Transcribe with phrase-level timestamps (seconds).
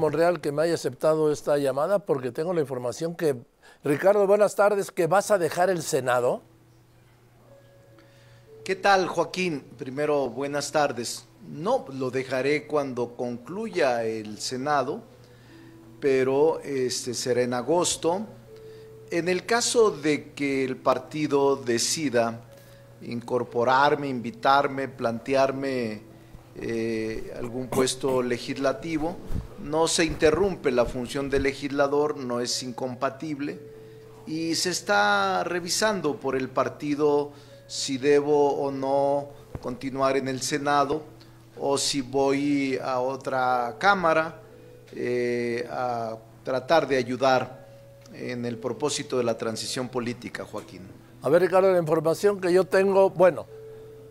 [0.00, 3.36] Monreal que me haya aceptado esta llamada porque tengo la información que,
[3.84, 6.40] Ricardo, buenas tardes, que vas a dejar el Senado.
[8.64, 9.62] ¿Qué tal, Joaquín?
[9.76, 11.26] Primero, buenas tardes.
[11.46, 15.02] No, lo dejaré cuando concluya el Senado,
[16.00, 18.24] pero este será en agosto.
[19.10, 22.40] En el caso de que el partido decida
[23.02, 26.09] incorporarme, invitarme, plantearme
[26.56, 29.16] eh, algún puesto legislativo,
[29.62, 33.58] no se interrumpe la función del legislador, no es incompatible
[34.26, 37.32] y se está revisando por el partido
[37.66, 39.28] si debo o no
[39.60, 41.02] continuar en el Senado
[41.58, 44.40] o si voy a otra Cámara
[44.92, 47.66] eh, a tratar de ayudar
[48.12, 50.82] en el propósito de la transición política, Joaquín.
[51.22, 53.46] A ver, Ricardo, la información que yo tengo, bueno,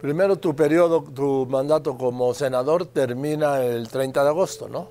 [0.00, 4.88] primero tu periodo, tu mandato como senador termina el 30 de agosto, ¿no?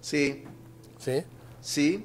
[0.00, 0.44] Sí.
[0.98, 1.24] ¿Sí?
[1.60, 2.04] Sí,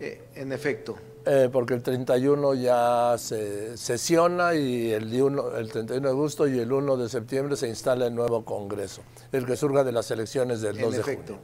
[0.00, 0.96] eh, en efecto.
[1.24, 6.72] Eh, porque el 31 ya se sesiona y el, el 31 de agosto y el
[6.72, 10.78] 1 de septiembre se instala el nuevo Congreso, el que surga de las elecciones del
[10.78, 11.38] 2 de efecto.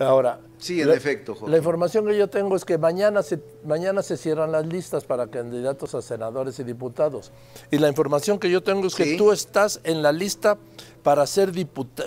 [0.00, 1.36] Ahora, sí, en efecto.
[1.46, 5.26] La información que yo tengo es que mañana se, mañana se cierran las listas para
[5.26, 7.32] candidatos a senadores y diputados.
[7.70, 10.56] Y la información que yo tengo es que tú estás en la lista
[11.02, 11.52] para ser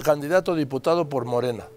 [0.04, 1.68] candidato a diputado por Morena.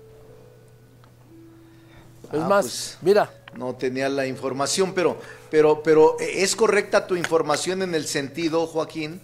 [2.33, 3.31] Es ah, más, pues, mira.
[3.55, 5.19] No tenía la información, pero,
[5.51, 9.21] pero, pero es correcta tu información en el sentido, Joaquín,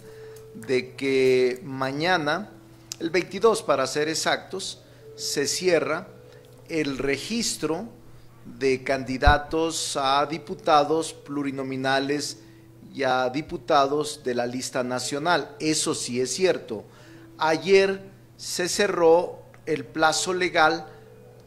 [0.55, 2.51] de que mañana,
[3.01, 4.83] el 22 para ser exactos,
[5.17, 6.07] se cierra
[6.73, 7.87] el registro
[8.59, 12.39] de candidatos a diputados plurinominales
[12.95, 15.55] y a diputados de la lista nacional.
[15.61, 16.83] Eso sí es cierto.
[17.37, 18.01] Ayer
[18.39, 20.87] se cerró el plazo legal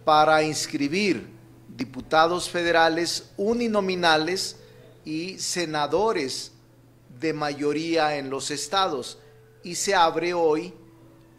[0.03, 1.27] para inscribir
[1.75, 4.57] diputados federales uninominales
[5.05, 6.51] y senadores
[7.19, 9.17] de mayoría en los estados.
[9.63, 10.71] Y se abre hoy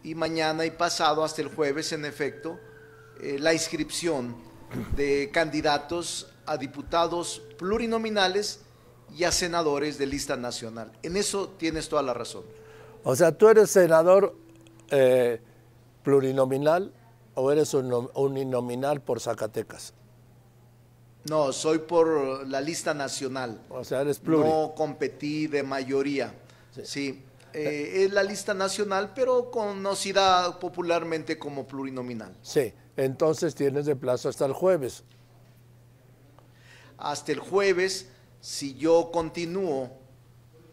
[0.03, 2.59] y mañana y pasado hasta el jueves, en efecto,
[3.21, 4.35] eh, la inscripción
[4.95, 8.61] de candidatos a diputados plurinominales
[9.15, 10.91] y a senadores de lista nacional.
[11.03, 12.43] En eso tienes toda la razón.
[13.03, 14.35] O sea, tú eres senador
[14.89, 15.41] eh,
[16.03, 16.93] plurinominal
[17.35, 19.93] o eres un uninominal por Zacatecas.
[21.29, 23.59] No, soy por la lista nacional.
[23.69, 24.47] O sea, eres pluri.
[24.47, 26.33] No competí de mayoría.
[26.83, 27.23] Sí.
[27.53, 32.35] Eh, es la lista nacional, pero conocida popularmente como plurinominal.
[32.41, 35.03] Sí, entonces tienes de plazo hasta el jueves.
[36.97, 38.09] Hasta el jueves,
[38.41, 39.91] si yo continúo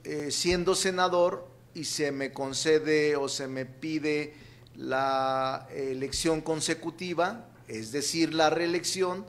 [0.05, 4.35] eh, siendo senador y se me concede o se me pide
[4.75, 9.27] la elección consecutiva, es decir, la reelección,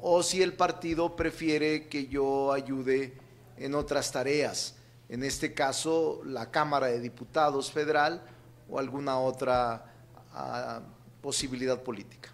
[0.00, 3.14] o si el partido prefiere que yo ayude
[3.56, 4.76] en otras tareas,
[5.08, 8.22] en este caso la Cámara de Diputados Federal
[8.68, 9.94] o alguna otra
[10.32, 10.82] ah,
[11.26, 12.28] posibilidad política.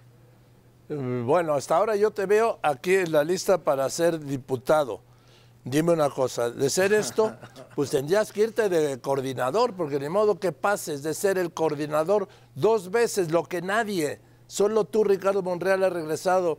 [0.91, 5.01] Mm, bueno, hasta ahora yo te veo aquí en la lista para ser diputado.
[5.65, 7.35] Dime una cosa, de ser esto,
[7.75, 12.29] pues tendrías que irte de coordinador, porque de modo que pases de ser el coordinador
[12.55, 16.59] dos veces, lo que nadie, solo tú, Ricardo Monreal, ha regresado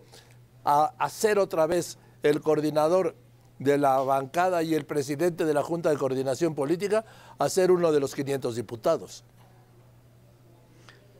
[0.65, 3.15] a, ser otra vez el coordinador
[3.59, 7.05] de la bancada y el presidente de la Junta de Coordinación Política
[7.37, 9.23] a ser uno de los 500 diputados.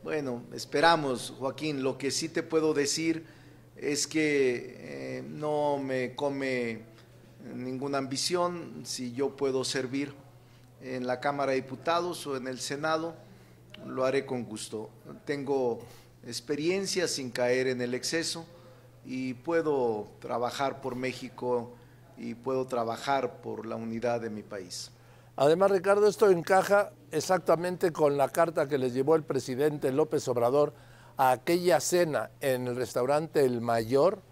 [0.04, 1.82] Bueno, esperamos, Joaquín.
[1.82, 3.24] Lo que sí te puedo decir
[3.74, 6.82] es que eh, no me come
[7.54, 10.12] ninguna ambición si yo puedo servir
[10.82, 13.14] en la Cámara de Diputados o en el Senado,
[13.86, 14.90] lo haré con gusto.
[15.24, 15.80] Tengo
[16.26, 18.44] experiencia sin caer en el exceso
[19.06, 21.72] y puedo trabajar por México
[22.18, 24.90] y puedo trabajar por la unidad de mi país.
[25.36, 30.72] Además, Ricardo, esto encaja exactamente con la carta que les llevó el presidente López Obrador
[31.16, 34.22] a aquella cena en el restaurante El Mayor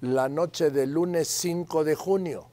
[0.00, 2.48] la noche del lunes 5 de junio,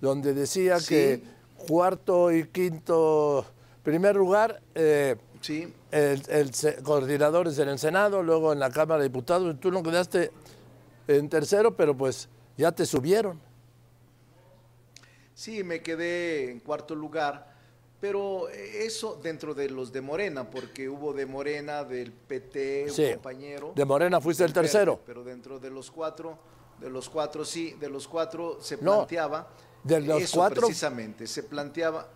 [0.00, 1.22] donde decía que
[1.68, 3.46] cuarto y quinto,
[3.82, 5.72] primer lugar, eh, sí.
[5.92, 6.50] el, el,
[6.82, 10.32] coordinadores en el Senado, luego en la Cámara de Diputados, tú no quedaste
[11.06, 13.40] en tercero, pero pues ya te subieron.
[15.34, 17.52] Sí, me quedé en cuarto lugar,
[18.00, 23.72] pero eso dentro de los de Morena, porque hubo de Morena, del PT, un compañero.
[23.74, 25.00] De Morena fuiste el tercero.
[25.04, 26.38] pero dentro de los cuatro,
[26.80, 29.48] de los cuatro sí, de los cuatro se planteaba.
[29.82, 30.62] de los eso cuatro.
[30.62, 32.08] Precisamente, se planteaba.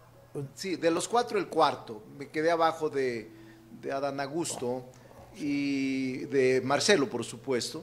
[0.54, 2.02] Sí, de los cuatro el cuarto.
[2.16, 3.28] Me quedé abajo de,
[3.80, 4.84] de Adán Augusto
[5.36, 7.82] y de Marcelo, por supuesto,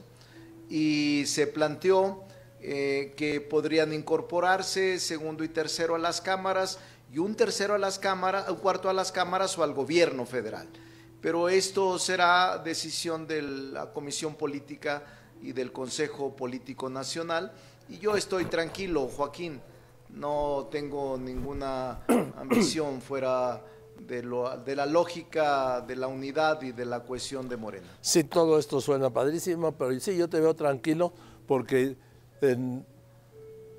[0.70, 2.24] y se planteó
[2.60, 6.78] eh, que podrían incorporarse segundo y tercero a las cámaras
[7.12, 10.68] y un tercero a las cámaras, un cuarto a las cámaras o al gobierno federal.
[11.20, 15.02] Pero esto será decisión de la Comisión Política
[15.42, 17.52] y del Consejo Político Nacional.
[17.88, 19.60] Y yo estoy tranquilo, Joaquín,
[20.10, 22.00] no tengo ninguna
[22.36, 23.62] ambición fuera
[24.00, 27.86] de, lo, de, la lógica de la unidad y de la cohesión de Morena.
[28.00, 31.12] Sí, todo esto suena padrísimo, pero sí, yo te veo tranquilo
[31.46, 31.96] porque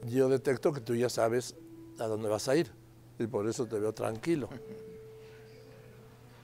[0.05, 1.55] yo detecto que tú ya sabes
[1.99, 2.71] a dónde vas a ir
[3.19, 4.49] y por eso te veo tranquilo.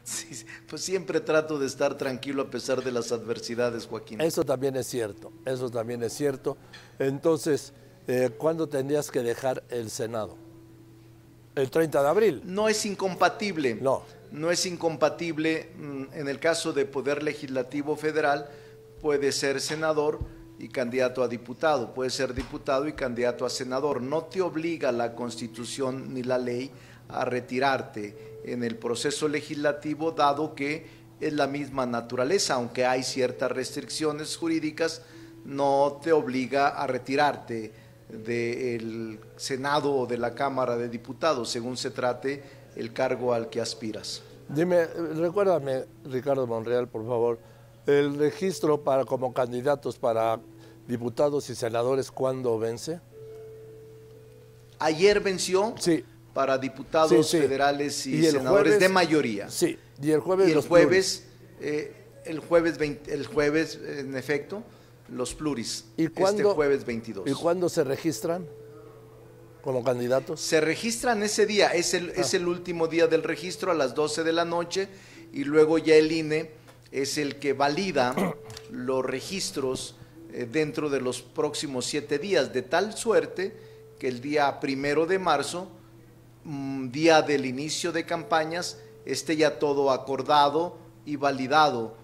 [0.06, 4.20] Sí, pues siempre trato de estar tranquilo a pesar de las adversidades, Joaquín.
[4.20, 6.58] Eso también es cierto, eso también es cierto.
[7.00, 7.72] Entonces,
[8.08, 10.36] eh, ¿cuándo tendrías que dejar el Senado?
[11.56, 12.42] El 30 de abril.
[12.44, 13.76] No es incompatible.
[13.76, 14.04] No.
[14.32, 15.70] No es incompatible.
[15.78, 18.50] Mm, en el caso de Poder Legislativo Federal,
[19.02, 20.20] puede ser senador
[20.60, 24.02] y candidato a diputado, puede ser diputado y candidato a senador.
[24.02, 26.72] No te obliga la Constitución ni la ley
[27.10, 33.52] a retirarte en el proceso legislativo, dado que es la misma naturaleza, aunque hay ciertas
[33.52, 35.02] restricciones jurídicas,
[35.46, 37.72] no te obliga a retirarte
[38.10, 42.44] del Senado o de la Cámara de Diputados, según se trate
[42.76, 44.22] el cargo al que aspiras.
[44.50, 47.40] Dime, recuérdame, Ricardo Monreal, por favor,
[47.86, 50.40] el registro para como candidatos para
[50.88, 53.00] diputados y senadores, ¿cuándo vence?
[54.80, 55.76] Ayer venció.
[55.80, 56.04] Sí
[56.34, 59.50] para diputados federales y, senadores de mayoría.
[59.50, 60.52] Sí, y el jueves.
[60.52, 61.24] el jueves,
[61.62, 61.94] eh,
[62.26, 64.64] el jueves, el jueves, en efecto,
[65.10, 65.86] los pluris.
[65.96, 67.30] ¿Y este jueves 22.
[67.30, 68.48] ¿Y cuándo se registran
[69.62, 70.42] como candidatos?
[70.42, 72.38] Se registran ese día, es el, es ah.
[72.38, 74.88] el último día del registro a las 12 de la noche
[75.32, 76.52] y luego ya el INE
[76.94, 78.16] es el que valida
[78.72, 79.96] los registros
[80.32, 83.58] eh, dentro de los próximos siete días, de tal suerte
[84.00, 85.70] que el día primero de marzo
[86.46, 91.96] día del inicio de campañas esté ya todo acordado y validado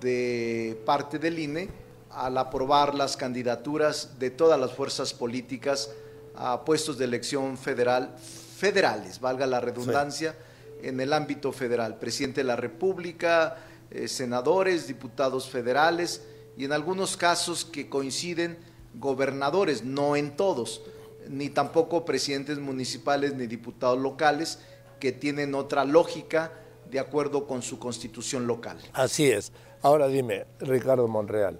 [0.00, 1.68] de parte del INE
[2.10, 5.90] al aprobar las candidaturas de todas las fuerzas políticas
[6.34, 8.16] a puestos de elección federal,
[8.56, 10.34] federales, valga la redundancia,
[10.82, 13.56] en el ámbito federal, presidente de la República,
[13.94, 16.22] eh, senadores, diputados federales
[16.56, 18.58] y en algunos casos que coinciden
[18.94, 20.82] gobernadores, no en todos
[21.28, 24.58] ni tampoco presidentes municipales ni diputados locales
[24.98, 26.52] que tienen otra lógica
[26.90, 28.78] de acuerdo con su constitución local.
[28.92, 29.52] Así es.
[29.82, 31.58] Ahora dime, Ricardo Monreal,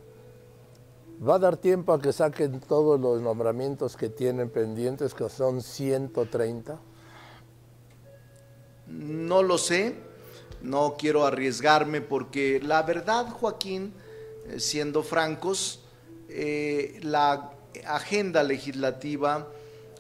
[1.27, 5.63] ¿va a dar tiempo a que saquen todos los nombramientos que tienen pendientes, que son
[5.63, 6.79] 130?
[8.87, 9.97] No lo sé,
[10.63, 13.93] no quiero arriesgarme porque la verdad, Joaquín,
[14.47, 15.81] eh, siendo francos,
[16.29, 17.51] eh, la
[17.87, 19.49] agenda legislativa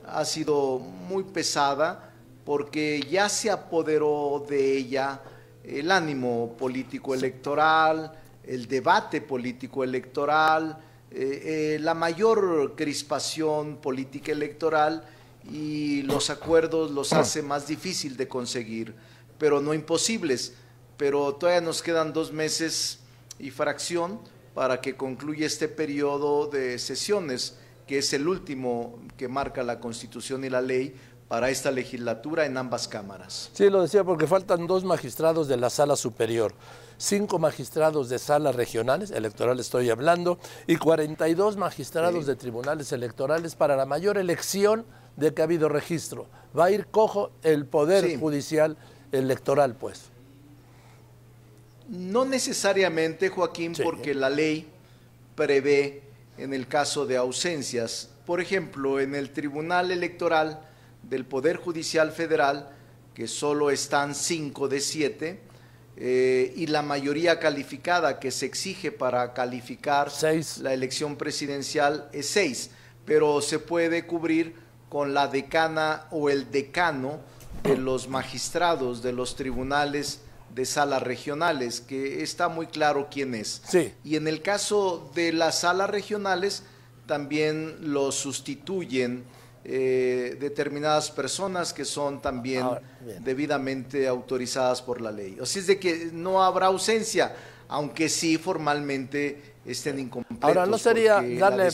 [0.06, 2.12] ha sido muy pesada
[2.44, 5.20] porque ya se apoderó de ella
[5.64, 8.12] el ánimo político electoral,
[8.44, 10.78] el debate político electoral,
[11.10, 15.04] eh, eh, la mayor crispación política electoral
[15.50, 18.94] y los acuerdos los hace más difícil de conseguir,
[19.42, 20.52] pero no imposibles.
[20.96, 23.00] Pero todavía nos quedan dos meses
[23.40, 24.20] y fracción
[24.54, 30.44] para que concluya este periodo de sesiones que es el último que marca la Constitución
[30.44, 30.94] y la ley
[31.26, 33.50] para esta legislatura en ambas cámaras.
[33.52, 36.54] Sí, lo decía porque faltan dos magistrados de la sala superior,
[36.96, 40.38] cinco magistrados de salas regionales, electorales estoy hablando,
[40.68, 44.86] y 42 magistrados de tribunales electorales para la mayor elección
[45.16, 46.28] de que ha habido registro.
[46.56, 48.76] Va a ir cojo el poder judicial
[49.12, 50.04] electoral, pues.
[51.88, 54.68] No necesariamente, Joaquín, porque la ley
[55.34, 56.02] prevé
[56.38, 58.08] en el caso de ausencias.
[58.26, 60.60] Por ejemplo, en el Tribunal Electoral
[61.02, 62.70] del Poder Judicial Federal,
[63.14, 65.40] que solo están cinco de siete,
[65.96, 70.10] eh, y la mayoría calificada que se exige para calificar
[70.60, 72.70] la elección presidencial es seis,
[73.04, 74.54] pero se puede cubrir
[74.88, 77.20] con la decana o el decano
[77.62, 80.20] de los magistrados de los tribunales
[80.54, 83.62] de salas regionales, que está muy claro quién es.
[83.66, 83.92] Sí.
[84.04, 86.64] Y en el caso de las salas regionales,
[87.06, 89.24] también lo sustituyen
[89.64, 92.80] eh, determinadas personas que son también ah,
[93.20, 95.38] debidamente autorizadas por la ley.
[95.40, 97.34] O sea, es de que no habrá ausencia,
[97.68, 100.42] aunque sí formalmente estén incompletos.
[100.42, 101.68] Ahora, ¿no sería darle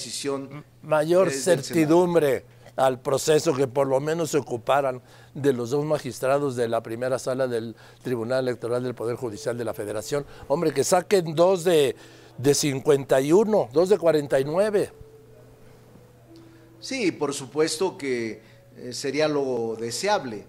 [0.82, 2.44] mayor certidumbre
[2.78, 5.02] al proceso que por lo menos se ocuparan
[5.34, 9.64] de los dos magistrados de la primera sala del Tribunal Electoral del Poder Judicial de
[9.64, 10.24] la Federación.
[10.46, 11.96] Hombre, que saquen dos de,
[12.38, 14.92] de 51, dos de 49.
[16.80, 18.40] Sí, por supuesto que
[18.76, 20.44] eh, sería lo deseable,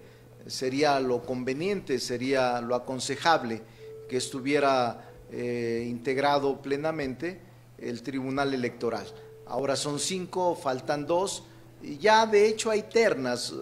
[0.46, 3.62] sería lo conveniente, sería lo aconsejable
[4.08, 7.40] que estuviera eh, integrado plenamente
[7.78, 9.06] el Tribunal Electoral.
[9.46, 11.42] Ahora son cinco, faltan dos.
[11.82, 13.52] Y ya de hecho hay ternas,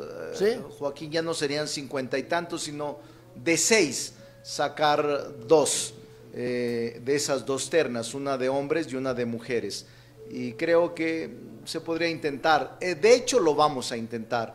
[0.40, 2.98] eh, Joaquín, ya no serían cincuenta y tantos, sino
[3.34, 5.94] de seis sacar dos
[6.32, 9.86] de esas dos ternas, una de hombres y una de mujeres.
[10.30, 11.30] Y creo que
[11.64, 12.76] se podría intentar.
[12.80, 14.54] Eh, de hecho, lo vamos a intentar.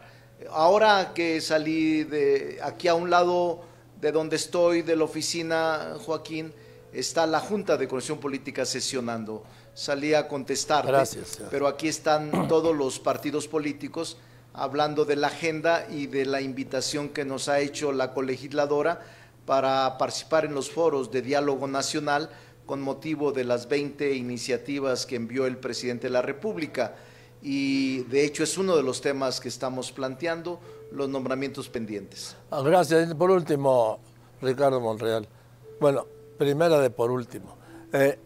[0.50, 3.62] Ahora que salí de aquí a un lado
[4.02, 6.54] de donde estoy, de la oficina, Joaquín,
[6.94, 9.44] está la Junta de Conexión Política sesionando.
[9.74, 10.86] Salí a contestar.
[10.86, 11.42] Gracias.
[11.50, 14.18] Pero aquí están todos los partidos políticos
[14.54, 19.02] hablando de la agenda y de la invitación que nos ha hecho la colegisladora
[19.46, 22.30] para participar en los foros de diálogo nacional
[22.66, 26.96] con motivo de las 20 iniciativas que envió el presidente de la República.
[27.42, 32.38] Y de hecho es uno de los temas que estamos planteando, los nombramientos pendientes.
[32.52, 33.14] Ah, gracias.
[33.16, 34.00] Por último,
[34.42, 35.28] Ricardo Monreal.
[35.80, 36.06] Bueno,
[36.44, 37.58] primera de por último.
[37.94, 38.20] Eh,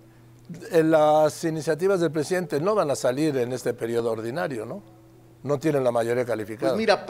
[0.83, 4.81] las iniciativas del presidente no van a salir en este periodo ordinario, ¿no?
[5.43, 6.71] No tienen la mayoría calificada.
[6.71, 7.05] Pues mira,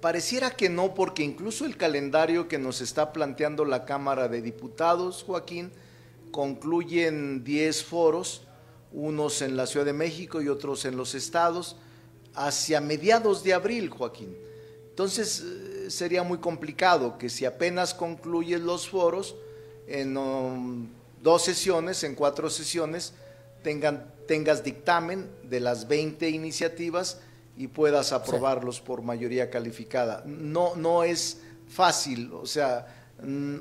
[0.00, 5.24] pareciera que no, porque incluso el calendario que nos está planteando la Cámara de Diputados,
[5.26, 5.72] Joaquín,
[6.30, 8.42] concluyen 10 foros,
[8.92, 11.76] unos en la Ciudad de México y otros en los estados,
[12.34, 14.36] hacia mediados de abril, Joaquín.
[14.90, 19.36] Entonces eh, sería muy complicado que si apenas concluyen los foros,
[19.86, 20.88] en um,
[21.22, 23.14] dos sesiones, en cuatro sesiones,
[23.62, 27.20] tengan, tengas dictamen de las 20 iniciativas
[27.56, 30.22] y puedas aprobarlos por mayoría calificada.
[30.26, 32.86] No, no es fácil, o sea,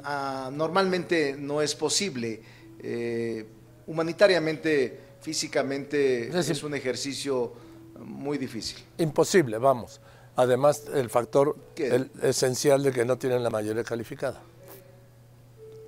[0.04, 2.42] ah, normalmente no es posible
[2.80, 3.46] eh,
[3.88, 7.54] humanitariamente, físicamente, es, un ejercicio
[8.00, 8.78] muy difícil.
[8.98, 10.02] Imposible, vamos.
[10.36, 11.56] Además, el factor
[12.22, 14.42] esencial de que no tienen la mayoría calificada.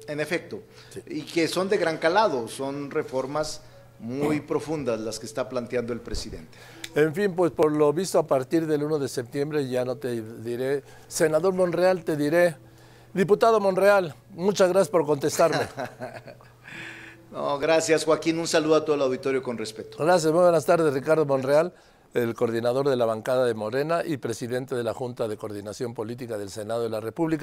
[0.07, 0.63] En efecto,
[1.05, 3.61] y que son de gran calado, son reformas
[3.99, 6.57] muy profundas las que está planteando el presidente.
[6.95, 10.21] En fin, pues por lo visto a partir del 1 de septiembre ya no te
[10.21, 12.55] diré, senador Monreal, te diré,
[13.13, 15.67] diputado Monreal, muchas gracias por contestarme.
[17.29, 19.97] No, gracias Joaquín, un saludo a todo el auditorio con respeto.
[19.99, 21.73] Gracias, muy buenas tardes Ricardo Monreal,
[22.13, 26.37] el coordinador de la bancada de Morena y presidente de la Junta de Coordinación Política
[26.37, 27.35] del Senado de la República.